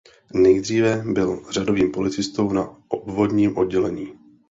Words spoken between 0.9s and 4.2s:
byl řadovým policistou na obvodním oddělení.